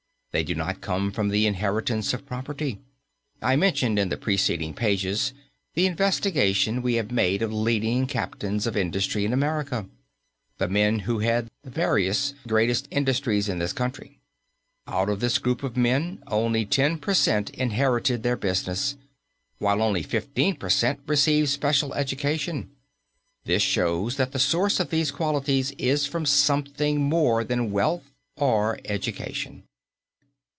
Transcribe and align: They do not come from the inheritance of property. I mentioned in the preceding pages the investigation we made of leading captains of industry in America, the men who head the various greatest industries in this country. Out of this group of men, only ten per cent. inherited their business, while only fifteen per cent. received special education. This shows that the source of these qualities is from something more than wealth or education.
They 0.33 0.45
do 0.45 0.55
not 0.55 0.79
come 0.79 1.11
from 1.11 1.27
the 1.27 1.45
inheritance 1.45 2.13
of 2.13 2.25
property. 2.25 2.79
I 3.41 3.57
mentioned 3.57 3.99
in 3.99 4.07
the 4.07 4.15
preceding 4.15 4.73
pages 4.73 5.33
the 5.73 5.85
investigation 5.85 6.81
we 6.81 7.01
made 7.01 7.41
of 7.41 7.51
leading 7.51 8.07
captains 8.07 8.65
of 8.65 8.77
industry 8.77 9.25
in 9.25 9.33
America, 9.33 9.87
the 10.57 10.69
men 10.69 10.99
who 10.99 11.19
head 11.19 11.51
the 11.63 11.69
various 11.69 12.33
greatest 12.47 12.87
industries 12.91 13.49
in 13.49 13.59
this 13.59 13.73
country. 13.73 14.21
Out 14.87 15.09
of 15.09 15.19
this 15.19 15.37
group 15.37 15.63
of 15.63 15.75
men, 15.75 16.23
only 16.27 16.65
ten 16.65 16.97
per 16.97 17.13
cent. 17.13 17.49
inherited 17.49 18.23
their 18.23 18.37
business, 18.37 18.95
while 19.57 19.81
only 19.81 20.01
fifteen 20.01 20.55
per 20.55 20.69
cent. 20.69 21.01
received 21.07 21.49
special 21.49 21.93
education. 21.93 22.69
This 23.43 23.63
shows 23.63 24.15
that 24.15 24.31
the 24.31 24.39
source 24.39 24.79
of 24.79 24.91
these 24.91 25.11
qualities 25.11 25.71
is 25.77 26.05
from 26.05 26.25
something 26.25 27.01
more 27.01 27.43
than 27.43 27.69
wealth 27.73 28.03
or 28.37 28.79
education. 28.85 29.63